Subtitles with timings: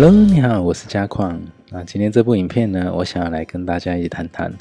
[0.00, 1.42] Hello，你好，我是嘉矿。
[1.70, 4.54] 那今天这部影片呢，我想要来跟大家一起谈谈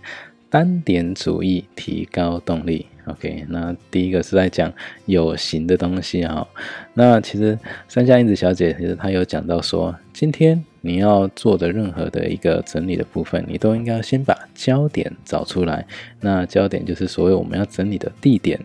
[0.49, 2.87] 单点主义提高动力。
[3.05, 4.73] OK，那第一个是在讲
[5.05, 6.47] 有形的东西哈。
[6.95, 7.55] 那其实
[7.87, 15.85] 三下英子小姐其实她有讲到说，今天你要做的任何的一个整理的部分，你都应该先把焦点找出来。
[16.19, 18.59] 那焦点就是所谓我们要整理的地点。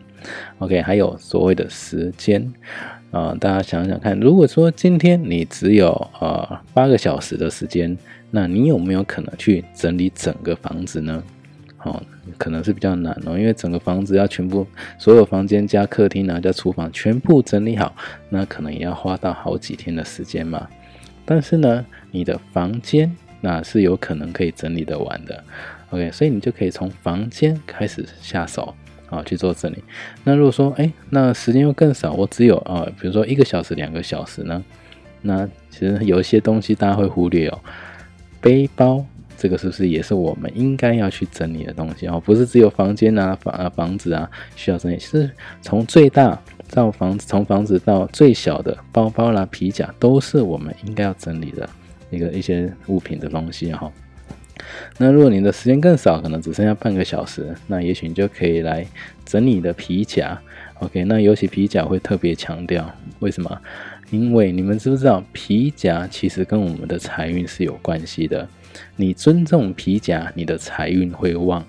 [0.59, 2.51] OK，还有所谓的时间
[3.13, 7.97] 啊，大家想想看，如果说今天你只有呃八个小时的时间，
[8.31, 11.23] 那你有没有可能去整理整个房子呢？
[11.85, 12.03] 哦，
[12.39, 14.67] 可能是比较难哦，因为整个房子要全部
[14.99, 17.95] 所有房间加客厅啊加厨房全部整理好，
[18.31, 20.67] 那可能也要花到好几天的时间嘛。
[21.25, 25.45] 但是呢，你的房间那是有可能可以整理的完的。
[25.91, 28.75] OK，所以你就可以从房间开始下手
[29.13, 29.85] 啊去做整理。
[30.25, 34.65] 那如果说哎，那时间又更少，我只有啊，比如说一个小时、两个小时呢，
[35.21, 37.59] 那其实有一些东西大家会忽略哦，
[38.41, 39.05] 背包。
[39.35, 42.23] 这个是不是也是我们应该要去整理的东西哦？
[42.25, 45.29] 不是只有房间啊、房啊、房子啊需要整理，是
[45.61, 51.69] 从最大到房子，从房子到最小的包包啦、皮夹，都是我们应该要整理的
[52.11, 53.91] 一个一些物品的东西哈。
[54.99, 58.87] 那如果你的时间更少，可能只剩下半个小时，那也许你就可以来
[59.25, 60.39] 整理你的皮夹。
[60.81, 62.91] OK，那尤其皮夹会特别强调，
[63.21, 63.61] 为什么？
[64.11, 68.47] 因为你们知不知道皮夹其实跟我们的财运是有关系的。
[68.97, 71.65] 你尊重皮夹，你的财运会旺。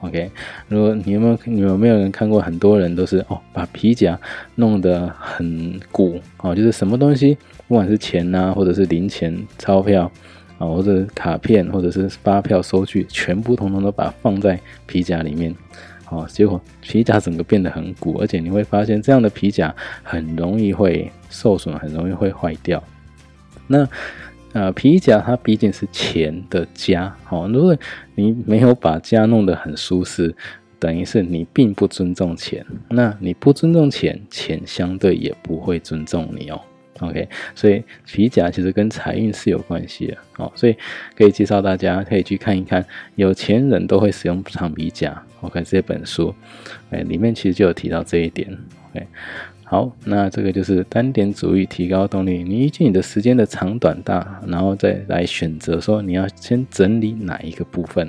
[0.00, 0.30] OK，
[0.68, 2.40] 如果你有没有你有没有人看过？
[2.40, 4.18] 很多人都是哦，把皮夹
[4.56, 10.10] 弄得很鼓哦，就是什么东西，不管是钱呐，或者是零钱、钞票
[10.68, 15.54] 或者卡片，或者是发票、收据，全部统统都把它放在皮夹里面。
[16.10, 22.82] 哦，结果皮夹整个变得很鼓，而且你会发现这样的皮夹很容易会受损，很容易会坏掉。
[23.66, 23.88] 那
[24.52, 27.76] 呃，皮夹它毕竟是钱的家，哦，如果
[28.14, 30.32] 你没有把家弄得很舒适，
[30.78, 32.64] 等于是你并不尊重钱。
[32.90, 36.60] 那你不尊重钱，钱相对也不会尊重你哦。
[37.00, 40.76] OK，所以皮夹其实跟财运是有关系的，哦，所以
[41.16, 42.84] 可以介绍大家可以去看一看，
[43.16, 45.22] 有钱人都会使用长皮夹。
[45.40, 46.34] OK，这本书，
[46.90, 48.48] 哎，里面其实就有提到这一点。
[48.90, 49.06] OK。
[49.66, 52.44] 好，那这个就是单点主义提高动力。
[52.44, 58.08] 你依据你的时间的长短大，然后再来选择说你要先整理哪一个部分。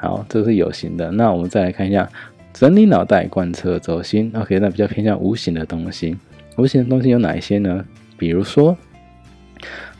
[0.00, 1.10] 好，这是有形的。
[1.12, 2.08] 那我们再来看一下
[2.52, 4.32] 整理脑袋、贯彻轴心。
[4.34, 6.16] OK，那比较偏向无形的东西。
[6.56, 7.84] 无形的东西有哪一些呢？
[8.16, 8.76] 比如说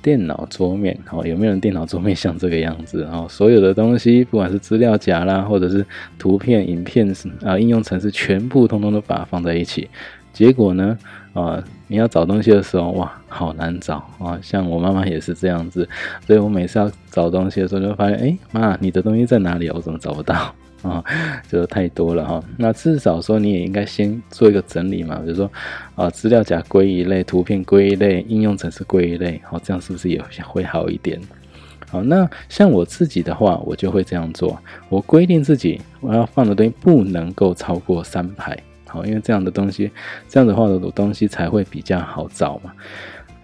[0.00, 0.98] 电脑桌面。
[1.10, 3.04] 哦，有没有人电脑桌面像这个样子？
[3.04, 5.84] 哦，所有的东西，不管是资料夹啦，或者是
[6.18, 9.88] 图片、影片啊，应用程式，全部通通都把它放在一起。
[10.32, 10.98] 结果呢？
[11.32, 14.38] 啊，你要找东西的时候，哇，好难找啊！
[14.40, 15.88] 像我妈妈也是这样子，
[16.24, 19.68] 所以我每次要找东西的时候，就会发现，哎，妈，你的东西在哪里？
[19.70, 20.54] 我怎么找不到
[20.84, 21.02] 啊？
[21.50, 22.42] 就太多了哈。
[22.56, 25.50] 那至少说，你也应该先做一个整理嘛，比如说，
[25.96, 31.20] 啊，资料夹归一类，图片归一类，应用程式归一类，好，这样是不是也会好一点？
[31.90, 34.58] 好，那像我自己的话，我就会这样做，
[34.88, 38.56] 我规定自己我要放的东西不能够超过三排。
[38.86, 39.90] 好，因为这样的东西，
[40.28, 42.72] 这样子画的东西才会比较好找嘛。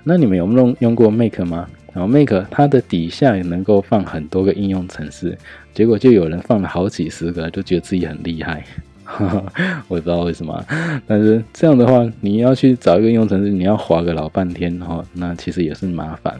[0.02, 1.68] 那你们有用用过 Make 吗？
[1.92, 5.36] 然后 Make 它的底下也能够放很多个应用程式，
[5.74, 8.64] 结果就有人放了好几十个，就觉得自己很厉害。
[9.88, 10.64] 我也不知道为什么，
[11.04, 16.38] 但是这样的话，你要去找一个应用程式，你要划个老半天哈，那其实也是麻烦。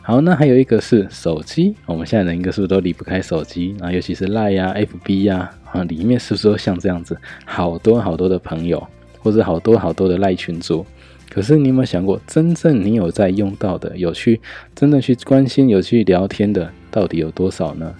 [0.00, 3.92] 好，那还有一个是手机，我们现在人应该是不是都离不开手机啊？
[3.92, 7.14] 尤其是 Line 呀、FB 呀，啊，里面是不是都像这样子，
[7.44, 8.86] 好多好多的朋友，
[9.18, 10.86] 或者好多好多的赖群组？
[11.30, 14.40] 可是你有没有想过，真正你有在用到的，有去
[14.74, 17.94] 真的去关心、有去聊天的，到底有多少呢？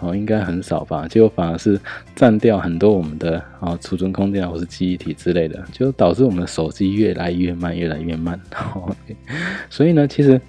[0.00, 1.06] 哦，应该很少吧？
[1.06, 1.78] 结果反而是
[2.16, 8.40] 占掉很多我们的啊储存空间啊，或是记忆体之类的，就导致我们的手机越来越慢，越来越慢。
[9.70, 10.40] 所以呢，其实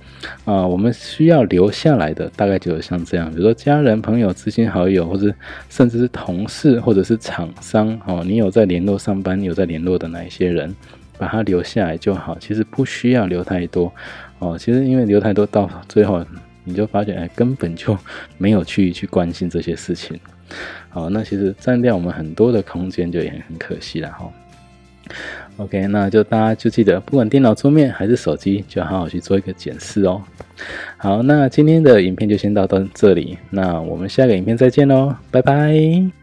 [0.44, 5.32] 啊，我们需要留下来的大概就像这样，比如说家人、朋友、知心好友，或者
[5.70, 10.76] 甚至是同事，或者是厂商哦，你有在联络上班，有在联络的哪一些人，
[11.18, 12.38] 把它留下来就好。
[12.40, 13.92] 其实不需要留太多
[14.40, 14.58] 哦。
[14.58, 16.26] 其实因为留太多，到最后。
[16.66, 17.98] 你就发现，哎，根本就
[18.38, 20.18] 没有去去关心这些事情，
[20.88, 24.32] 好，那其实占掉我们很多的空间，就也很可惜了哈。
[25.58, 30.22] OK，那就大家就记得，不管电脑桌面还是手机，就好好去做一个检视哦。
[30.96, 36.23] 好，那今天的影片就先到到这里，那我们下个影片再见喽，拜拜。